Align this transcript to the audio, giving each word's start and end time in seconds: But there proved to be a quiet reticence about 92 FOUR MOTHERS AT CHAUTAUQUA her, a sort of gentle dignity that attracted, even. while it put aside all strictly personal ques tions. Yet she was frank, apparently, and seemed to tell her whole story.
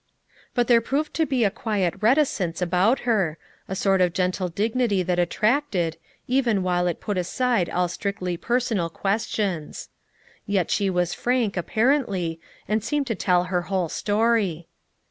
But 0.55 0.67
there 0.67 0.81
proved 0.81 1.13
to 1.13 1.27
be 1.27 1.43
a 1.43 1.51
quiet 1.51 1.93
reticence 2.01 2.59
about 2.59 3.01
92 3.05 3.05
FOUR 3.05 3.13
MOTHERS 3.13 3.29
AT 3.29 3.37
CHAUTAUQUA 3.37 3.65
her, 3.67 3.71
a 3.71 3.75
sort 3.75 4.01
of 4.01 4.13
gentle 4.13 4.47
dignity 4.49 5.03
that 5.03 5.19
attracted, 5.19 5.97
even. 6.27 6.63
while 6.63 6.87
it 6.87 6.99
put 6.99 7.19
aside 7.19 7.69
all 7.69 7.87
strictly 7.87 8.35
personal 8.35 8.89
ques 8.89 9.27
tions. 9.27 9.89
Yet 10.47 10.71
she 10.71 10.89
was 10.89 11.13
frank, 11.13 11.55
apparently, 11.55 12.39
and 12.67 12.83
seemed 12.83 13.05
to 13.05 13.13
tell 13.15 13.43
her 13.43 13.61
whole 13.69 13.89
story. 13.89 14.67